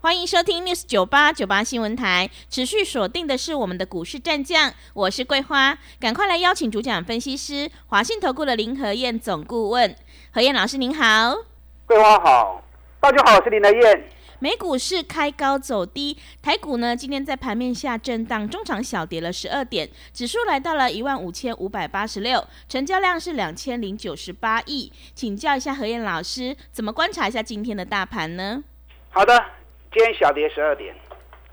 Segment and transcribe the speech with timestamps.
[0.00, 9.96] 欢迎收听 News 九八九八新闻台，持续锁定的是我们的股市战将，我是桂花，赶快来邀请主讲分析师华信投顾的林和燕总顾问，
[10.30, 11.34] 何燕老师您好，
[11.84, 12.62] 桂花好，
[13.00, 14.08] 大家好，我是林和燕。
[14.38, 28.62] 美股是开高走低，台股呢今天在盘面下震荡，中场小跌了十二点，指数来到了一万五千五百八十六，成交量是两千零九十八亿，请教一下何燕老师，怎么观察一下今天的大盘呢？
[29.10, 29.44] 好的。
[29.90, 30.94] 今天小跌十二点，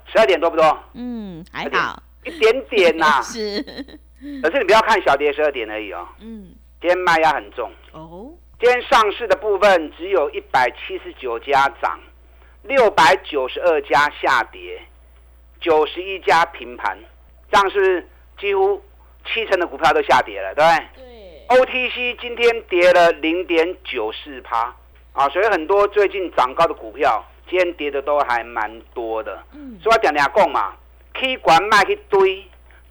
[0.05, 0.77] 十二点多不多？
[0.93, 3.21] 嗯，还好，一点点呐。
[3.23, 3.62] 是，
[4.43, 6.05] 可是你不要看小跌十二点而已哦。
[6.20, 7.71] 嗯，今天卖压很重。
[7.93, 11.99] 哦，今天上市的部分只有一百七十九家涨，
[12.63, 14.82] 六百九十二家下跌，
[15.62, 16.98] 九十一家平盘，
[17.49, 18.05] 这样是
[18.40, 18.82] 几乎
[19.26, 21.05] 七成的股票都下跌了，对不对？
[21.05, 21.15] 对。
[21.48, 24.76] OTC 今天跌了零点九四趴
[25.13, 27.23] 啊，所以很多最近涨高的股票。
[27.48, 29.43] 今天跌的都还蛮多的，
[29.82, 30.74] 所以我讲两讲嘛
[31.13, 32.43] ，K 管卖去堆，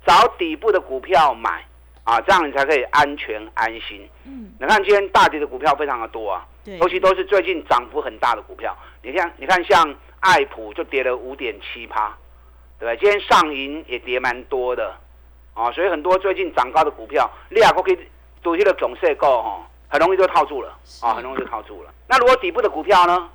[0.07, 1.65] 找底部的股票买
[2.05, 4.09] 啊，这样你才可以安全安心。
[4.25, 8.77] 嗯，你看今天大跌的股票非常的多啊，尤其都是最近涨幅很大的股票。
[9.03, 12.17] 你看，你看像爱普就跌了五点七趴，
[12.79, 12.99] 对吧？
[13.01, 14.95] 今天上银也跌蛮多的
[15.53, 17.99] 啊，所以很多最近涨高的股票，你也可以
[18.43, 20.69] 赌这个总社购哈，很容易就套住了
[21.03, 21.91] 啊，很容易就套住了。
[22.07, 23.29] 那如果底部的股票呢？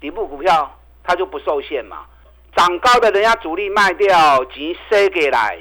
[0.00, 2.06] 底部股票它就不受限嘛，
[2.56, 5.58] 涨高的人家主力卖掉，钱塞给来，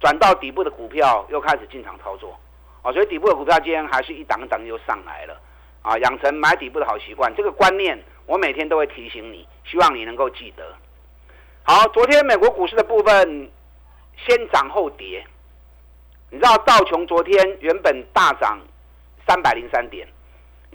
[0.00, 2.38] 转到底部的股票又开始进场操作，
[2.82, 5.40] 啊，所以底部的股票今天还是一档一档又上来了，
[5.82, 10.74] 啊，养成买底部的好习惯，这个观念我每天都会提醒你，希望你能够记得。
[11.62, 13.50] 好，昨天美国股市的部分
[14.16, 15.24] 先涨后跌，
[16.30, 18.58] 你知道道琼昨天原本大涨
[19.26, 20.06] 三百零三点。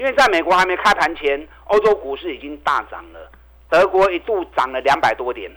[0.02, 3.32] 因为在美国还没开盘前，欧洲股市已经大涨了，
[3.70, 5.52] 德国一度涨了两百多点，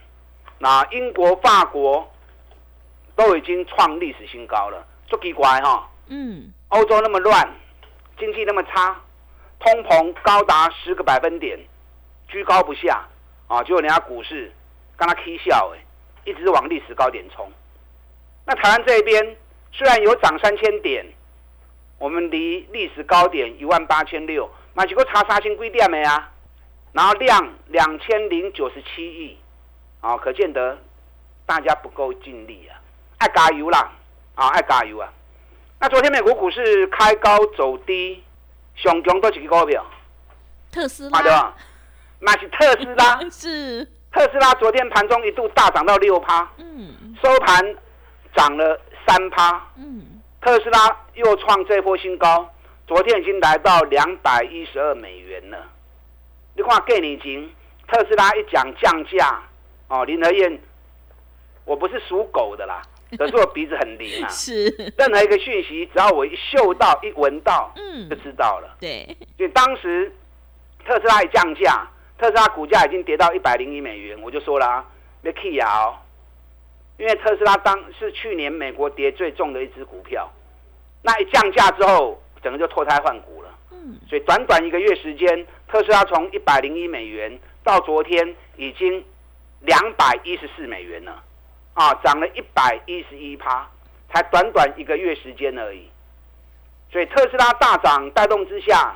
[0.59, 2.07] 那英国、法国
[3.17, 5.89] 都已经创历史新高了，就奇怪哈。
[6.09, 6.53] 嗯。
[6.69, 7.49] 欧洲那么乱，
[8.19, 8.95] 经济那么差，
[9.59, 11.59] 通膨高达十个百分点，
[12.29, 13.03] 居高不下
[13.49, 13.63] 啊！
[13.63, 14.53] 结果人家股市
[14.95, 15.81] 跟他 K 笑哎，
[16.27, 17.51] 一直往历史高点冲。
[18.45, 19.37] 那台湾这边
[19.73, 21.03] 虽然有涨三千点。
[21.99, 26.31] 我们离历史高点一万八千六，买几个查杀新贵点没啊？
[26.93, 29.39] 然后量两千零九十七亿，
[30.01, 30.79] 啊，可见得
[31.47, 32.79] 大家不够尽力啊，
[33.19, 33.91] 爱加油啦，
[34.35, 35.13] 啊，爱加油啊！
[35.81, 38.23] 那昨天美国股市开高走低，
[38.77, 39.85] 上强都几个股票？
[40.71, 41.55] 特斯拉，对吧？
[42.21, 44.53] 那是特斯拉， 是特斯拉。
[44.55, 47.77] 昨天盘中一度大涨到六趴，嗯，收盘
[48.37, 50.14] 涨了三趴，嗯。
[50.45, 52.53] 特斯拉又创这波新高，
[52.87, 55.57] 昨天已经来到两百一十二美元了。
[56.55, 57.51] 你看，给你金，
[57.89, 59.43] 特斯拉一讲降价，
[59.89, 60.61] 哦，林和燕，
[61.65, 62.83] 我不是属狗的啦，
[63.17, 64.29] 可是我鼻子很灵啊。
[64.29, 64.67] 是，
[64.99, 68.77] 任何一个讯息，只要我一嗅到、一闻到，嗯，就知道了。
[68.79, 70.15] 对，所以当时
[70.85, 71.89] 特斯拉一降价，
[72.19, 74.85] 特斯拉股价已经跌到一百零一美元，我就说了啊，
[75.23, 76.03] 别 key 啊。
[76.97, 80.31] 因为特斯拉当是去年美国跌最重的一只股票，
[81.03, 83.51] 那一降价之后，整个就脱胎换骨了。
[83.73, 89.05] 嗯，所以短短一个月时间，特斯拉从一百零一美元到昨天已经
[89.61, 91.23] 两百一十四美元了，
[91.75, 93.69] 啊，涨了一百一十一趴，
[94.13, 95.89] 才短短一个月时间而已。
[96.93, 98.95] 所以特斯拉大涨带动之下，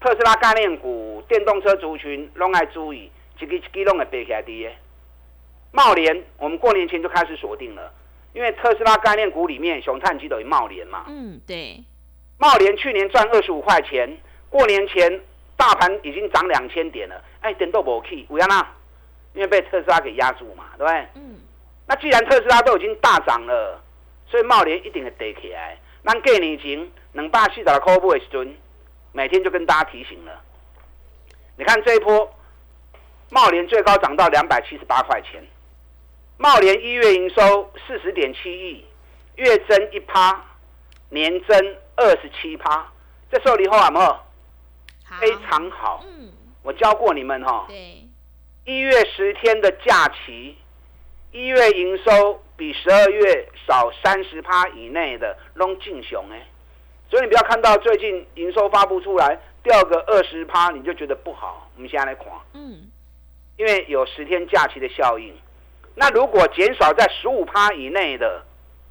[0.00, 4.70] 特斯拉概念股、电动车族群拢爱注意，一个一个拢会背起来的。
[5.74, 7.92] 茂联，我们过年前就开始锁定了，
[8.32, 11.04] 因为特斯拉概念股里面熊灿基等于茂联嘛。
[11.08, 11.82] 嗯，对。
[12.38, 14.08] 茂联去年赚二十五块钱，
[14.48, 15.20] 过年前
[15.56, 18.64] 大盘已经涨两千点了，哎，点都不 key，为什么？
[19.32, 21.06] 因为被特斯拉给压住嘛，对不对？
[21.16, 21.40] 嗯。
[21.88, 23.82] 那既然特斯拉都已经大涨了，
[24.28, 25.76] 所以茂联一定会跌起来。
[26.02, 28.56] 那过年前两百四十块的时阵，
[29.10, 30.40] 每天就跟大家提醒了。
[31.56, 32.32] 你看这一波，
[33.30, 35.42] 茂联最高涨到两百七十八块钱。
[36.36, 38.84] 茂联一月营收四十点七亿，
[39.36, 40.44] 月增一趴，
[41.10, 42.92] 年增二十七趴。
[43.30, 44.20] 这时候你好啊，么？
[45.20, 46.04] 非常好。
[46.04, 46.32] 嗯，
[46.62, 47.66] 我教过你们哈。
[47.68, 48.02] 对。
[48.64, 50.56] 一月十天的假期，
[51.30, 56.46] 一月营收比十二月少三十趴以内的拢进熊哎，
[57.08, 61.70] 所以你不要看到最近营收发布出来掉个二十趴，你就觉得不好。
[61.76, 62.90] 我们现在来看，嗯，
[63.56, 65.32] 因为有十天假期的效应，
[65.94, 68.42] 那如果减少在十五趴以内的，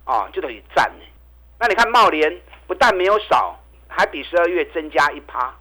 [0.06, 1.06] 啊，就等于占呢。
[1.60, 5.54] 那你看茂联不但没有少，还比十二月增加一趴，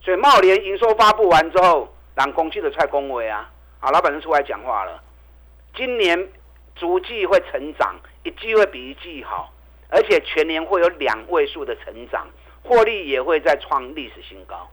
[0.00, 3.50] 所以茂联营收发布完之后，让公司的蔡恭维啊，
[3.80, 5.02] 啊，老板就出来讲话了，
[5.74, 6.28] 今年。
[6.76, 9.52] 逐季会成长，一季会比一季好，
[9.90, 12.26] 而且全年会有两位数的成长，
[12.62, 14.66] 获利也会再创历史新高，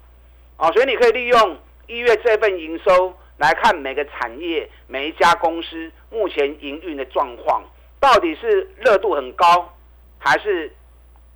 [0.55, 1.57] 啊，所以你可以利用
[1.87, 7.63] 一月这份营收来看每个产业每一家公司目前营运的状况，
[7.99, 9.73] 到底是热度很高，
[10.19, 10.71] 还是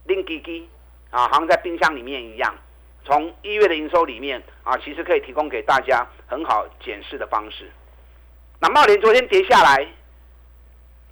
[0.05, 0.69] 零滴滴
[1.09, 2.55] 啊，好像在冰箱里面一样，
[3.05, 7.71] 从一月的营收里面啊，其实可以提供给大家很好检视的方式。
[8.59, 9.87] 那茂联昨天跌下来。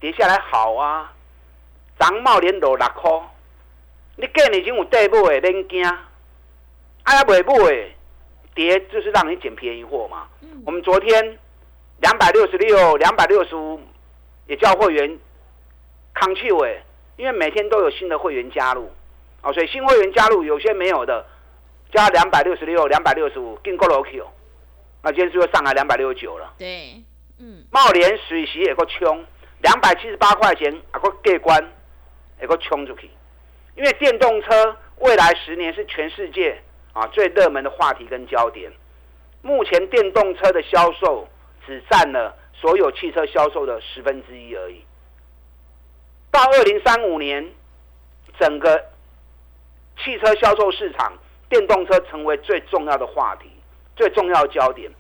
[0.02, 1.14] 跌下来好啊，
[2.00, 3.12] 涨茂连落六块，
[4.16, 5.84] 你今年已经有底部的，恁惊？
[7.04, 7.98] 哎呀，尾部诶，
[8.60, 10.28] 跌就是让你捡便宜货嘛。
[10.66, 11.40] 我们昨天
[12.02, 13.80] 两百六十六、两百六十五，
[14.48, 15.18] 也叫会员
[16.14, 16.78] 康去伟，
[17.16, 18.92] 因为每天都有新的会员加入，
[19.42, 21.26] 哦，所以新会员加入有些没有的，
[21.94, 24.28] 加两百六十六、两百六十五，进够了哦。
[25.02, 26.54] 那今天就上来两百六十九了。
[26.58, 27.02] 对，
[27.40, 29.26] 嗯，茂联水席也够冲。
[29.62, 31.72] 两百七十八块钱，啊个过关，
[32.42, 33.10] 也个冲出去。
[33.76, 36.62] 因为电动车未来十年是全世界
[36.94, 38.72] 啊最热门的话题跟焦点。
[39.42, 41.28] 目前电动车的销售
[41.66, 44.84] 只占了所有汽车销售的十分之一而已。
[46.32, 47.50] 到二零三五年，
[48.40, 48.86] 整个
[49.98, 51.14] 汽车销售市场，
[51.50, 53.50] 电动车成为最重要的话题、
[53.96, 54.92] 最重要的焦点。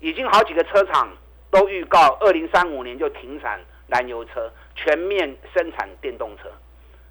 [0.00, 1.08] 已经好几个车厂
[1.50, 3.60] 都预告，二零三五年就停产。
[3.86, 6.50] 燃油车全面生产电动车，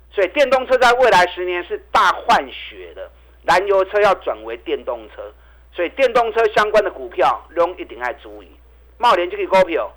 [0.09, 3.11] 所以电动车在未来十年是大换血的。
[3.43, 5.31] 燃油车要转为电动车，
[5.71, 8.51] 所以电动车相关的股票，拢一定要注意。
[8.97, 9.91] 茂联这个股票，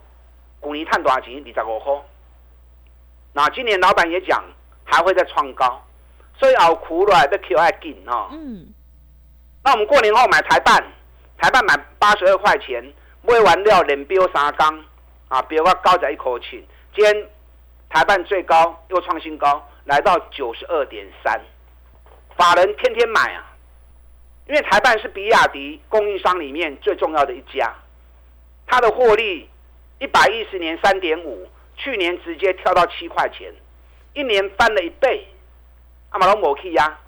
[0.60, 1.42] 股年探多少钱？
[1.46, 1.94] 二十五块。
[3.32, 4.42] 那今年老板也讲，
[4.84, 5.82] 还会再创高，
[6.38, 8.28] 所以后苦了的 Q 还紧哦。
[8.32, 8.72] 嗯。
[9.62, 10.82] 那我们过年后买台办，
[11.38, 14.84] 台办买八十二块钱，买完料连标三缸。
[15.28, 16.64] 啊，比如说高在一口气，
[16.94, 17.28] 今天
[17.88, 21.40] 台办最高又创新高，来到九十二点三，
[22.36, 23.56] 法人天天买啊，
[24.46, 27.74] 因为台办是比亚迪供应商里面最重要的一家，
[28.66, 29.48] 它的获利
[29.98, 33.52] 一百一十年三点五，去年直接跳到七块钱，
[34.12, 35.26] 一年翻了一倍，
[36.10, 36.98] 阿马龙摩 K 呀，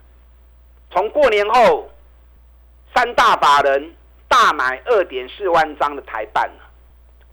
[0.91, 1.91] 从过年后
[2.95, 3.95] 三大法人
[4.29, 6.51] 大买二点四万张的台办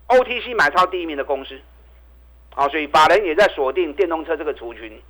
[0.07, 1.59] OTC 买超第一名的公司，
[2.55, 5.01] 啊，所以法人也在锁定电动车这个族群，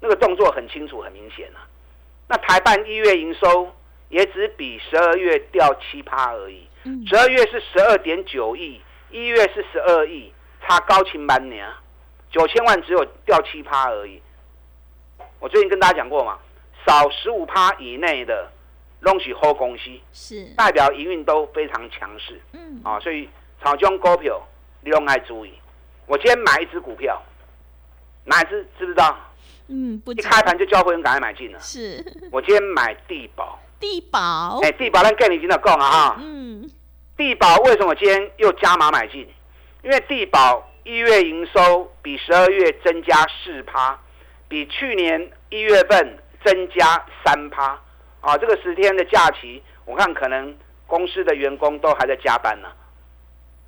[0.00, 1.66] 那个动作很清楚、很明显啊。
[2.32, 3.70] 那台办一月营收
[4.08, 6.66] 也只比十二月掉七趴而已，
[7.06, 8.80] 十二月是十二点九亿，
[9.10, 10.32] 一月是十二亿，
[10.62, 11.68] 差高清半年，
[12.30, 14.18] 九千万只有掉七趴而已。
[15.40, 16.38] 我最近跟大家讲过嘛，
[16.86, 18.50] 少十五趴以内的
[19.02, 23.28] 东西好公司，是代表营运都非常强势，嗯，啊，所以。
[23.64, 24.42] 炒中股票，
[24.80, 25.52] 你用爱注意。
[26.06, 27.22] 我今天买一只股票，
[28.24, 29.16] 哪一只知不知道？
[29.72, 30.12] 嗯，不。
[30.12, 31.58] 一开盘就叫会员赶快买进了。
[31.58, 32.04] 是。
[32.30, 33.58] 我今天买地保。
[33.80, 34.60] 地保。
[34.62, 36.16] 哎，地保，咱跟你今天讲啊哈。
[36.20, 36.70] 嗯。
[37.16, 39.26] 地保为什么今天又加码买进？
[39.82, 43.98] 因为地保一月营收比十二月增加四趴，
[44.48, 47.80] 比去年一月份增加三趴。
[48.20, 50.54] 啊，这个十天的假期，我看可能
[50.86, 52.68] 公司的员工都还在加班呢。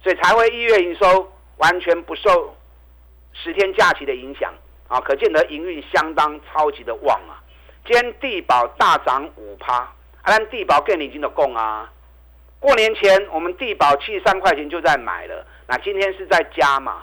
[0.03, 2.55] 所以才会一月营收完全不受
[3.33, 4.53] 十天假期的影响
[4.89, 7.43] 啊，可见得营运相当超级的旺啊！
[7.87, 11.91] 今天地保大涨五趴，按地保更已经的供啊！
[12.61, 17.03] 过年前我们地保七十三块钱就在买了，那今天是在加嘛？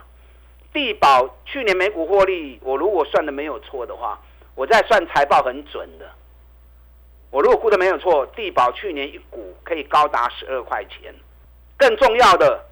[0.73, 4.19] 地保去年每股获利，我如果算的没有错的话，
[4.55, 6.09] 我在算财报很准的。
[7.29, 11.13] 我如果估的没有错，地保去年一股可以高达十二块钱，
[11.77, 12.65] 更重要的。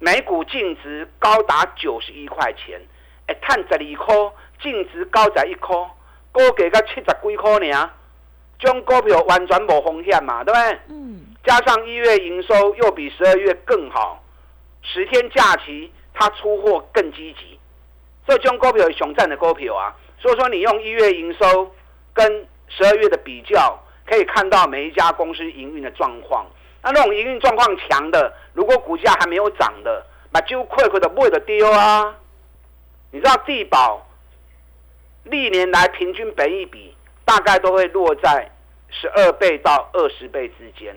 [0.00, 2.80] 每股净值高达九十一块钱，
[3.28, 4.14] 哎，赚十二块，
[4.60, 5.76] 净值高在一块，
[6.32, 7.90] 股价才七十几块呢。
[8.58, 10.78] 种股票完全无风险嘛，对不对？
[10.88, 11.24] 嗯。
[11.44, 14.22] 加上一月营收又比十二月更好，
[14.82, 17.58] 十天假期它出货更积极，
[18.26, 19.94] 所以种股票是熊赞的股票啊。
[20.18, 21.72] 所以说，你用一月营收
[22.12, 26.44] 跟十二月的比较，可以看到每一家公司营运的状况。
[26.82, 32.14] 那那种营运状况强的，如果股价还没有涨的，把就亏亏的不会的丢啊。
[33.10, 34.06] 你知道地保
[35.24, 38.50] 历年来平均本益比大概都会落在
[38.90, 40.96] 十二倍到二十倍之间。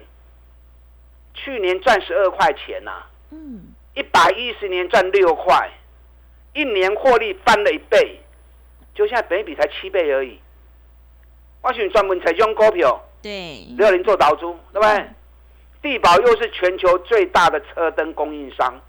[1.33, 5.69] 去年赚十二块钱呐，嗯，一百一十年赚六块，
[6.53, 8.19] 一年获利翻了一倍，
[8.93, 10.39] 就现在本益比才七倍而已。
[11.61, 15.05] 我选专门采用股票，对，六零做导租，对不对？
[15.81, 18.79] 地保又是全球最大的车灯供应商，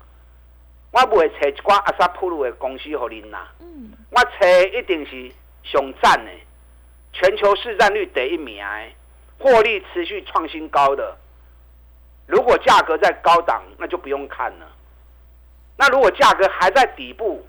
[0.93, 3.51] 我不会找一寡阿萨普鲁的公司给您啦。
[3.61, 5.33] 嗯，我找一定是
[5.65, 6.31] 上赞的，
[7.13, 8.65] 全球市占率第一名，
[9.39, 11.17] 获利持续创新高的。
[12.27, 14.67] 如果价格在高档，那就不用看了。
[15.77, 17.45] 那如果价格还在底部，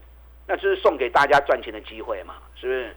[0.47, 2.95] 那就是送给大家赚钱的机会嘛，是不是？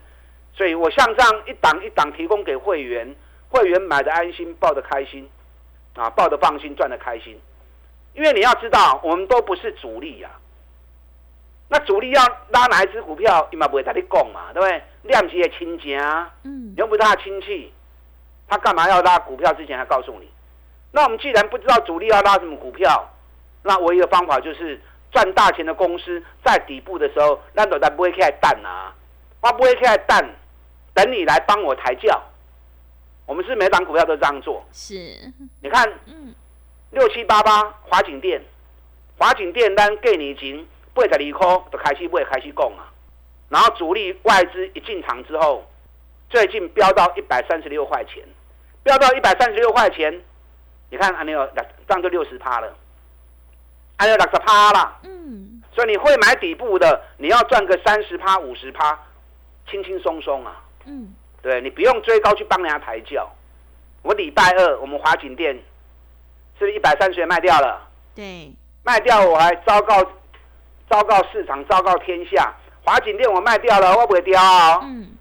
[0.53, 3.15] 所以我像这样一档一档提供给会员，
[3.49, 5.29] 会员买的安心，抱的开心。
[5.95, 7.41] 啊，抱的放心，赚的开心，
[8.17, 10.29] 因为你要知道，我们都不是主力呀。
[11.69, 14.83] 那主力要拉哪一只股票，你嘛不会跟你讲嘛，对不对？
[15.03, 17.71] 量级的亲戚啊，嗯，又不是他的亲戚，
[18.47, 20.27] 他干嘛要拉股票之前还告诉你？
[20.91, 23.07] 那我们既然不知道主力要拉什么股票，
[23.61, 24.81] 那唯一的方法就是
[25.11, 28.95] 赚大钱的公司在底部的时候，那都在不会开蛋啊，
[29.41, 30.27] 我不会开蛋，
[30.93, 32.19] 等你来帮我抬轿。
[33.25, 34.95] 我们是每档股票都这样做，是，
[35.61, 36.33] 你看，嗯，
[36.91, 38.41] 六七八八华景店，
[39.17, 42.91] 华景店单给你钱，八十二块就开始会开始供啊，
[43.49, 45.69] 然后主力外资一进场之后，
[46.29, 48.23] 最近飙到一百三十六块钱，
[48.83, 50.21] 飙到一百三十六块钱，
[50.89, 52.73] 你看，安尼有这样就六十趴了，
[53.97, 58.97] 安尼六十趴啦，嗯，所以你会买底部的，你要赚个三十趴五十趴，
[59.69, 61.13] 轻轻松松啊，嗯。
[61.39, 63.31] 对你不用追高去帮人家抬轿。
[64.01, 65.57] 我礼拜二我们华景店
[66.57, 67.87] 是不是一百三十元卖掉了？
[68.15, 68.51] 对，
[68.83, 70.03] 卖掉我还昭告
[70.89, 74.79] 昭告市场，昭告天下，华景店我卖掉了，我不会掉啊。
[74.83, 75.11] 嗯。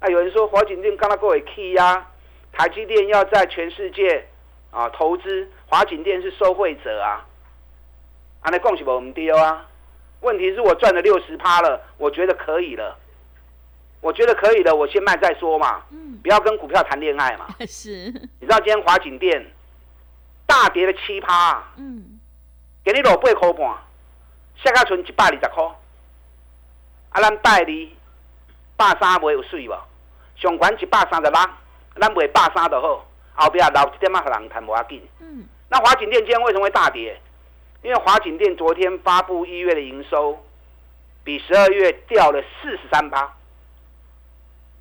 [0.00, 2.06] 啊，有人说华景店刚刚各位 key 呀，
[2.52, 4.26] 台积电要在全世界
[4.70, 7.26] 啊投资，华景店是受惠者啊。
[8.40, 9.66] 啊，那恭喜我们丢啊。
[10.20, 12.96] 问题是我赚了六十趴了，我觉得可以了。
[14.00, 15.82] 我觉得可以了，我先卖再说嘛。
[15.90, 17.46] 嗯，不要跟股票谈恋爱嘛。
[17.68, 18.10] 是。
[18.40, 19.46] 你知道今天华景店
[20.50, 21.62] 大跌了七趴。
[21.76, 22.18] 嗯。
[22.82, 23.78] 给你落八块半，
[24.56, 25.64] 下卡存一百二十块。
[27.10, 27.96] 啊，咱代理
[28.76, 29.72] 百三卖有水无？
[30.36, 31.40] 上悬一百三十六，
[32.00, 33.06] 咱卖百三就好。
[33.34, 35.08] 后边留一点仔人谈无要紧。
[35.20, 35.46] 嗯。
[35.68, 37.20] 那华景店今天为什么会大跌？
[37.82, 40.44] 因为华景店昨天发布一月的营收，
[41.22, 43.32] 比十二月掉了四十三趴。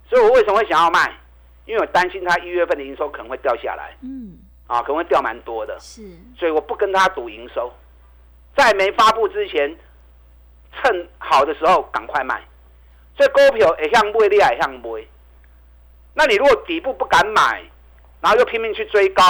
[0.10, 1.14] 所以我为什么会想要卖？
[1.66, 6.04] 因为我担心它一月份的营收可能会掉下来，嗯，啊，可能会掉蛮多的，是，
[6.38, 7.74] 所以我不跟他赌营收，
[8.56, 9.76] 在没发布之前，
[10.72, 12.40] 趁好的时候赶快卖。
[13.18, 15.04] 所以股票也像卖，你也像卖。
[16.14, 17.64] 那你如果底部不敢买，
[18.22, 19.24] 然后又拼命去追高，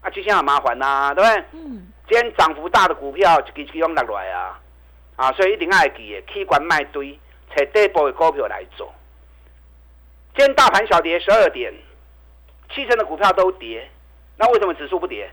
[0.00, 1.44] 啊，就像很麻烦呐，对不对？
[1.52, 1.88] 嗯。
[2.06, 4.60] 今天涨幅大的股票就给其中落来啊，
[5.16, 7.18] 啊，所以一定要记的，起管卖堆，
[7.56, 8.94] 找底部的股票来做。
[10.36, 11.72] 今天大盘小跌十二点，
[12.74, 13.90] 七成的股票都跌，
[14.36, 15.30] 那为什么指数不跌？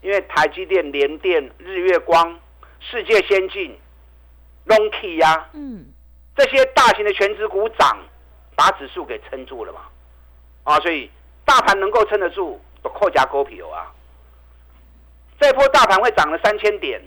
[0.00, 2.38] 因为台积电、联电、日月光、
[2.80, 3.78] 世界先进、
[4.66, 5.86] Long Key 呀，嗯，
[6.34, 7.98] 这些大型的全职股涨，
[8.56, 9.80] 把指数给撑住了嘛，
[10.64, 11.08] 啊，所以
[11.44, 13.92] 大盘能够撑得住，都扣加股票啊。
[15.40, 17.00] 这波大盘会涨了三千点，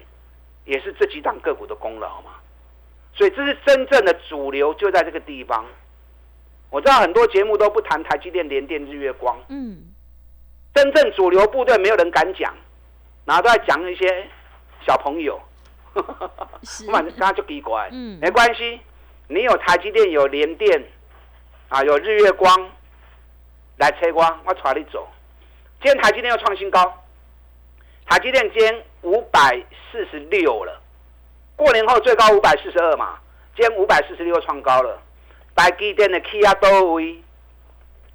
[0.63, 2.31] 也是这几档个股的功劳嘛，
[3.13, 5.65] 所以这是真正的主流，就在这个地方。
[6.69, 9.37] 我知道很多节目都不谈台积电、联电、日月光。
[9.49, 9.77] 嗯，
[10.75, 12.53] 真正主流部队没有人敢讲，
[13.23, 14.27] 然后都在讲一些
[14.85, 15.41] 小朋友。
[15.93, 17.87] 我反正刚就奇怪。
[17.93, 18.81] 嗯，没关系，
[19.29, 20.83] 你有台积电、有联电，
[21.69, 22.69] 啊，有日月光
[23.77, 25.07] 来催光，我带你走。
[25.81, 26.93] 今天台积电要创新高，
[28.09, 30.81] 台积电今天五百四十六了，
[31.55, 33.17] 过年后最高五百四十二嘛，
[33.55, 35.01] 今天五百四十六创高了。
[35.55, 37.23] 台积电的 K 啊都位，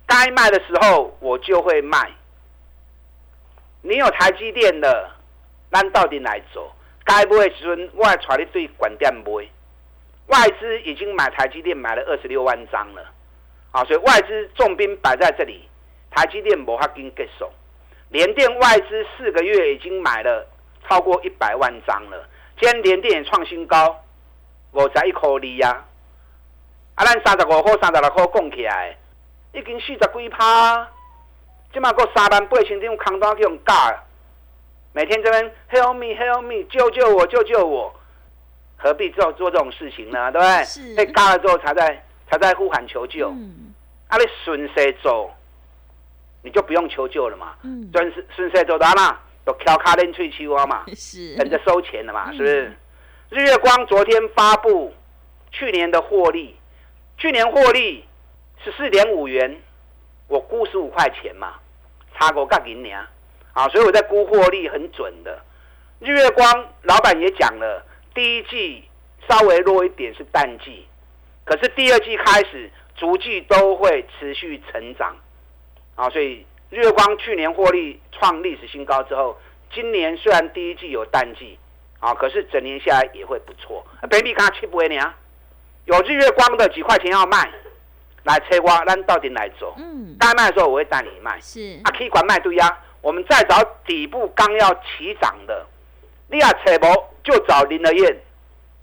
[0.04, 2.10] 该卖的时候我就会卖。
[3.82, 5.10] 你有台积电的，
[5.70, 6.70] 咱到底来做？
[7.04, 9.48] 该买的时阵，我带你对管店买。
[10.26, 13.04] 外资已经买台积电买了二十六万张了，
[13.72, 15.68] 啊，所以外资重兵摆在这里，
[16.10, 17.50] 台积电无法跟结束。
[18.10, 20.46] 联电外资四个月已经买了
[20.88, 22.28] 超过一百万张了，
[22.60, 24.04] 今天联电也创新高，
[24.72, 25.84] 五十一颗利呀。
[26.94, 28.96] 啊，咱三十五块、三十六块供起来，
[29.52, 30.88] 已经四十几趴，
[31.72, 34.02] 即嘛过三万八千张空单去用假，
[34.92, 37.94] 每天这边 help me help me 救救我救救我，
[38.76, 40.32] 何必做做这种事情呢？
[40.32, 40.64] 对不对？
[40.64, 40.94] 是。
[40.96, 43.30] 被嘎了之后才在才在呼喊求救。
[43.30, 43.72] 嗯。
[44.08, 45.30] 啊，你顺势走，
[46.42, 47.54] 你就不用求救了嘛。
[47.62, 47.88] 嗯。
[47.92, 50.84] 顺势顺势走的嘛，都敲卡练吹气啊嘛。
[50.96, 51.36] 是。
[51.36, 52.76] 等着收钱的嘛，是不是？
[53.28, 54.92] 日月光昨天发布
[55.52, 56.56] 去年的获利，
[57.16, 58.04] 去年获利
[58.64, 59.56] 十四点五元，
[60.26, 61.59] 我估十五块钱嘛，
[62.20, 62.98] 差过干银年
[63.54, 65.40] 啊，所以我在估获利很准的。
[66.00, 67.82] 日月光老板也讲了，
[68.14, 68.84] 第一季
[69.26, 70.86] 稍微弱一点是淡季，
[71.44, 75.16] 可是第二季开始逐季都会持续成长
[75.96, 79.40] 啊，所以日月光去年获利创历史新高之后，
[79.72, 81.58] 今年虽然第一季有淡季。
[82.00, 83.86] 啊，可是整年下来也会不错。
[84.08, 85.12] baby 刚七不为呢？
[85.84, 87.52] 有日月光的几块钱要卖，
[88.24, 89.74] 来车瓜，咱到底来做？
[89.78, 91.38] 嗯，该卖的时候我会带你卖。
[91.40, 92.78] 是啊，可以管卖对呀。
[93.02, 95.66] 我们再找底部刚要起涨的，
[96.30, 96.86] 你要扯不
[97.24, 98.14] 就找林德燕，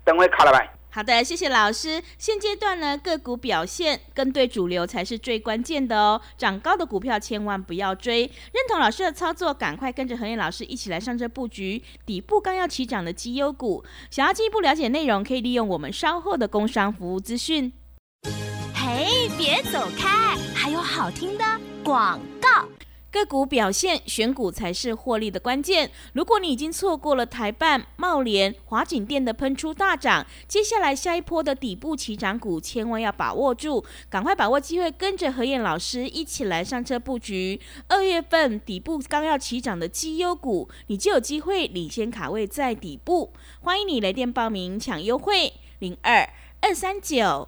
[0.03, 0.67] 等会卡了来。
[0.89, 2.01] 好的，谢谢老师。
[2.17, 6.19] 现阶段呢，个股表现跟对主流才是最关键的哦。
[6.35, 8.21] 涨高的股票千万不要追。
[8.21, 13.85] 认同老师的操作，赶快跟着何燕老师一起来上车布局底部刚要起涨的绩优股。
[14.09, 17.71] 想要进一步了解内容，可以利用我们稍后的工商服务资讯。
[18.99, 21.45] 嘿，别走开，还有好听的
[21.83, 22.67] 广告。
[23.11, 25.91] 个股表现，选股才是获利的关键。
[26.13, 37.61] 如果你已经错过了台办、茂联、华景店的喷出大涨，接下来下一波的底部起涨股，千万要把握住，赶快把握机会，跟着何燕老师一起来上车布局。
[37.89, 43.31] 二月份底部刚要起涨的绩优股，你就有机会领先卡位在底部。
[43.61, 46.27] 欢迎你来电报名抢优惠，零二
[46.61, 47.47] 二三九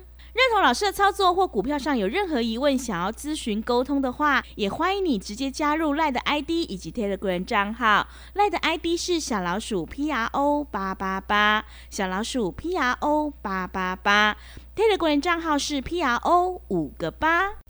[0.33, 8.07] 认同老师的操作或股票上有任何疑问，想要咨询沟通的话，也欢迎你直接加入赖的 ID 以及 Telegram 账号。
[8.33, 14.37] 赖的 ID 是小老鼠 P R O 八八八，小老鼠 P R O 八八八
[14.73, 17.60] ，Telegram 账号是 P R O 五个八。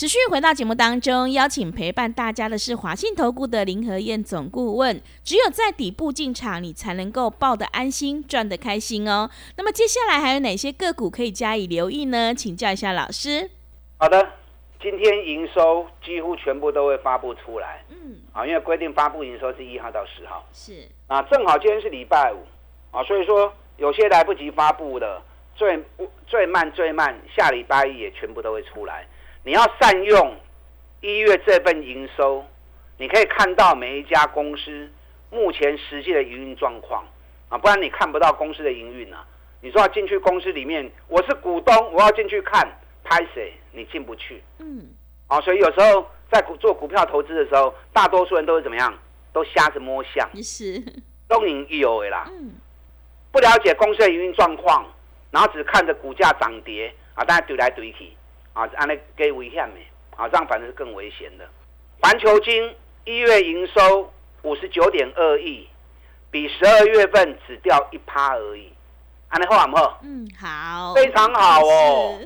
[0.00, 4.98] 持续回到节目当中，邀请陪伴大家的是华信投顾的林和燕总顾问。
[5.22, 9.28] 只有在底部进场，你才能够抱得安心，赚得开心哦。
[9.58, 12.34] 那么接下来还有哪些个股可以加以留意呢？
[12.34, 13.50] 请教一下老师。
[13.98, 14.26] 好的，
[14.80, 17.84] 今天营收几乎全部都会发布出来。
[17.90, 20.42] 嗯，啊，因为规定发布营收是一号到十号。
[20.54, 22.38] 是啊，正好今天是礼拜五
[22.96, 25.20] 啊，所以说有些来不及发布的，
[25.54, 25.78] 最
[26.26, 29.06] 最慢最慢下礼拜一也全部都会出来。
[29.42, 30.36] 你要善用
[31.00, 32.44] 一月这份营收，
[32.98, 34.90] 你可以看到每一家公司
[35.30, 37.04] 目前实际的营运状况
[37.48, 39.26] 啊，不然你看不到公司的营运啊。
[39.62, 42.66] 你说要进去公司里面，我是股东，我要进去看
[43.04, 44.42] 拍谁，你进不去。
[44.58, 44.88] 嗯，
[45.26, 48.92] 啊，所以有时候在做股票投资的时候，大多数人都是怎么样，
[49.32, 50.82] 都瞎子摸象，是
[51.28, 52.26] 东引有的啦。
[52.30, 52.52] 嗯，
[53.32, 54.86] 不了解公司的营运状况，
[55.30, 58.10] 然后只看着股价涨跌啊，大家怼来怼去。
[58.52, 59.80] 啊，安尼给危险的，
[60.16, 61.48] 啊，这样反正是更危险的。
[62.00, 65.68] 环球金一月营收五十九点二亿，
[66.30, 68.72] 比十二月份只掉一趴而已。
[69.28, 70.00] 安尼好唔好？
[70.02, 72.18] 嗯，好，非常好哦。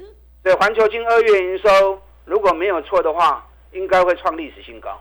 [0.42, 4.98] 对，环球金二月营收如果没有错的话，应该会创历史新高。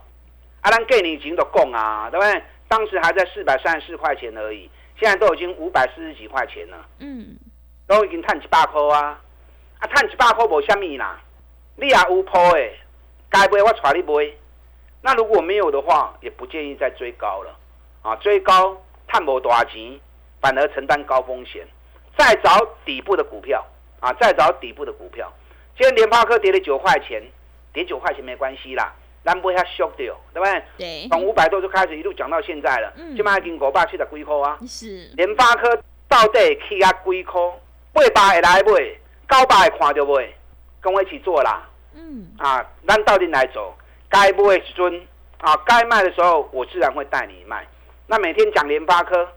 [0.62, 2.43] 阿兰给你已经都供啊，对不对？
[2.67, 6.86] 当时还在四百三十四块钱而已，现在都已经五百四十几块钱了。
[6.99, 7.38] 嗯，
[7.86, 9.19] 都已经探几百块啊。
[9.83, 11.19] 啊，赚一百块无虾米啦，
[11.75, 12.69] 你也有铺的，
[13.29, 14.31] 该买我带你买。
[15.01, 17.53] 那如果没有的话，也不建议再追高了。
[18.01, 19.99] 啊，追高赚无大钱，
[20.39, 21.67] 反而承担高风险。
[22.17, 23.61] 再找底部的股票，
[23.99, 25.29] 啊，再找底部的股票。
[25.77, 27.21] 今天联发科跌了九块钱，
[27.73, 28.93] 跌九块钱没关系啦，
[29.25, 30.63] 咱不会遐缩掉，对不对？
[30.77, 31.07] 对。
[31.09, 34.57] 从五百多就开始一路讲到现在了，嗯，起码已经五百七十几块啊。
[34.65, 35.09] 是。
[35.17, 37.41] 联发科到底起啊几块？
[37.91, 38.99] 八百会来买？
[39.33, 40.31] 高百看到未？
[40.79, 41.67] 跟我一起做啦。
[41.95, 42.27] 嗯。
[42.37, 43.75] 啊，咱到底来走？
[44.07, 45.07] 该买的时阵
[45.39, 47.67] 啊，该卖的时候，我自然会带你卖。
[48.05, 49.27] 那每天讲联发科，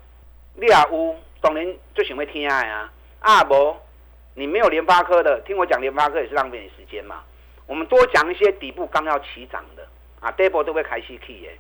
[0.54, 2.54] 你也有当然最喜欢听的。
[2.54, 3.74] 啊啊无，
[4.35, 7.22] 你没有联发科的，听我讲联发科也是浪费你时间嘛。
[7.66, 9.82] 我们多讲一些底部刚要起涨的
[10.20, 11.59] 啊 d a b l e 都会开 C K 耶。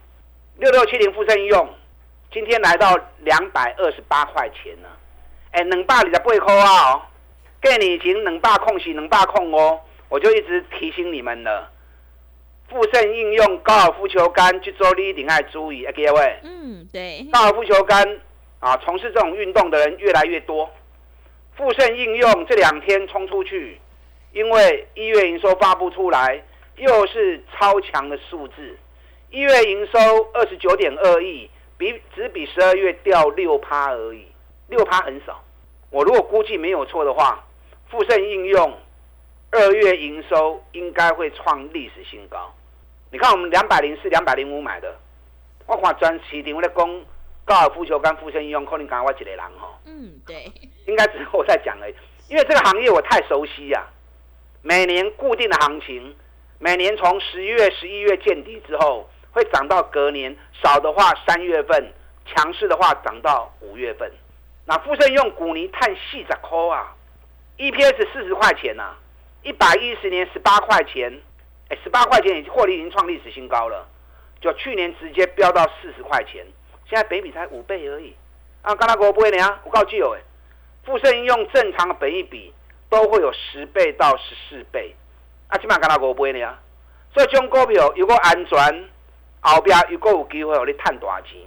[0.58, 1.68] 六六七零富盛应用，
[2.30, 4.90] 今天来到两百二十八块钱了。
[5.52, 7.08] 哎，两百二十八块啊！
[7.60, 11.70] 给你已经能大控是能大控哦，我就一直提醒你们了。
[12.68, 16.40] 富盛应用高尔夫球杆去做你一定要注意，各位。
[16.42, 17.24] 嗯，对。
[17.32, 18.20] 高尔夫球杆
[18.58, 20.68] 啊，从事这种运动的人越来越多。
[21.56, 23.80] 富盛应用这两天冲出去，
[24.32, 26.42] 因为一月营收发布出来，
[26.76, 28.76] 又是超强的数字。
[29.30, 29.98] 一月营收
[30.34, 34.26] 二十九点二亿，比只比十二月掉六趴而已，
[34.68, 35.42] 六趴很少。
[35.90, 37.45] 我如果估计没有错的话，
[37.96, 38.78] 富盛应用
[39.50, 42.54] 二月营收应该会创历史新高。
[43.10, 44.94] 你看我们两百零四、两百零五买的，
[45.66, 47.04] 我看专市场在讲
[47.46, 49.80] 高尔夫球跟富盛应用，可能刚我一个人哈。
[49.86, 50.52] 嗯，对。
[50.86, 51.94] 应该只是我在讲而已，
[52.28, 53.82] 因为这个行业我太熟悉呀。
[54.60, 56.14] 每年固定的行情，
[56.58, 59.08] 每年从十一月、十一月见底之后。
[59.32, 61.92] 会涨到隔年，少的话三月份，
[62.24, 64.10] 强势的话涨到五月份。
[64.64, 66.95] 那富盛用股泥碳细十块啊
[67.58, 68.94] ，EPS 四十块钱呐，
[69.42, 71.12] 一百一十年十八块钱，
[71.68, 73.86] 哎，十八块钱已经获利已经创历史新高了，
[74.40, 76.44] 就去年直接飙到四十块钱，
[76.88, 78.14] 现在北比才五倍而已。
[78.62, 80.20] 啊，刚才我不会呢，我告诉有哎，
[80.84, 82.52] 富盛应用正常的本一比
[82.88, 84.94] 都会有十倍到十四倍，
[85.48, 86.58] 啊，起码刚才我不会呢，
[87.14, 88.88] 所以这种股票如果安全。
[89.42, 91.38] 后边如果有机会，我你赚大钱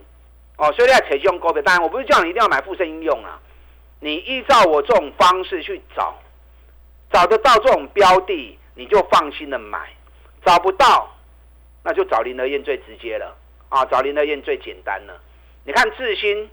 [0.56, 0.72] 哦。
[0.72, 3.38] 所以你要找这种股票，当然我不是叫你一定要买富盛应用啊。
[4.00, 6.16] 你依照我这种方式去找，
[7.12, 9.80] 找得到这种标的，你就放心的买；
[10.46, 11.10] 找不到，
[11.84, 13.36] 那就找林德燕最直接了
[13.68, 15.20] 啊，找林德燕最简单了。
[15.66, 16.50] 你看智新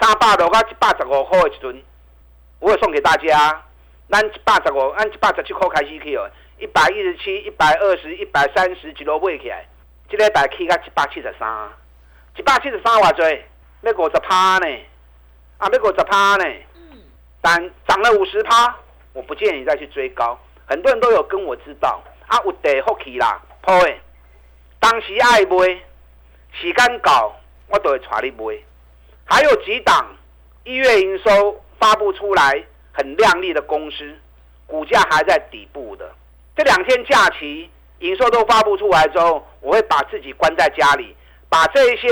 [0.00, 1.82] 三百多块一百十五块一吨，
[2.60, 3.62] 我送给大家。
[4.08, 9.64] 咱一百十五，按一百十七块开始去哦，一百一十七、一百二十、一百三十一路买起来。
[10.08, 11.70] 这个大起到一百七十三，
[12.36, 13.24] 一百七十三偌多，
[13.82, 14.66] 要五十趴呢，
[15.58, 16.44] 啊，要五十趴呢。
[17.40, 18.76] 但涨了五十趴，
[19.12, 20.38] 我不建议你再去追高。
[20.66, 23.94] 很多人都有跟我知道，啊，有地福气啦，破的。
[24.78, 25.80] 当时爱买，
[26.52, 27.34] 时间到，
[27.68, 28.58] 我都会带你买。
[29.24, 30.16] 还有几档
[30.64, 34.14] 一月营收发布出来很亮丽的公司，
[34.66, 36.10] 股价还在底部的。
[36.56, 37.70] 这两天假期。
[38.00, 41.14] 营收都发布出来之后，我会把自己关在家里，
[41.50, 42.08] 把这一些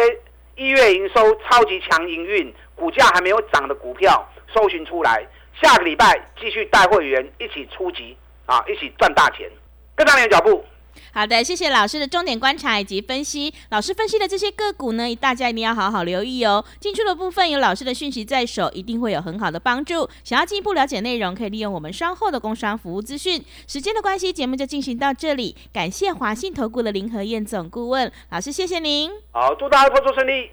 [0.54, 5.26] 一月营收超级强营运、股价还没有涨的股票搜寻出来，
[5.61, 9.50] 下个礼拜继续带会员一起出击啊，一起赚大钱，
[9.94, 10.64] 跟上你的脚步。
[11.12, 13.54] 好的，谢谢老师的重点观察以及分析。
[13.70, 16.64] 老师分析的这些个股呢，大家一定要好好留意哦。
[16.80, 20.08] 进出的部分有老师的讯息在手，一定会有很好的帮助。
[20.24, 23.44] 想要进一步了解内容，可以利用我们稍后的工商服务资讯。
[23.68, 25.56] 时间的关系，节目就进行到这里。
[25.72, 29.11] 感谢华信投顾的林和燕总顾问老师，谢谢您。
[29.30, 30.50] 好，祝大家操作顺利。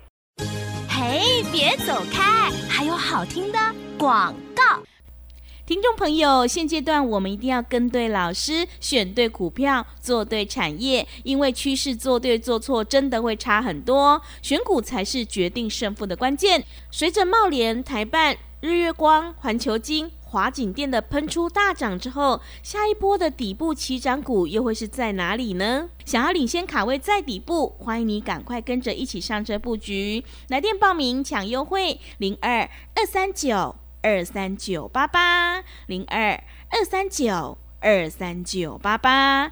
[1.15, 3.57] 哎，别走开，还有好听的
[3.97, 4.83] 广告。
[5.65, 14.21] 听众朋友，现阶段我们一定要跟对老师，选对股票，做对产业，因为趋势做对做错真的会差很多。
[14.41, 16.61] 选股才是决定胜负的关键。
[16.91, 25.87] 随着茂联、台办、日月光、环球金、华景店的喷出大涨之后，下一波的底部起涨股又会是在哪里呢？
[26.03, 30.25] 想要领先卡位在底部，欢迎你赶快跟着一起上车布局。
[30.49, 33.77] 来电报名抢优惠，零二二三九。
[34.01, 39.51] 二三九八八零二二三九二三九八八。